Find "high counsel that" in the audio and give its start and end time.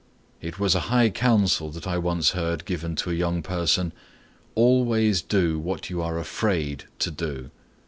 0.89-1.85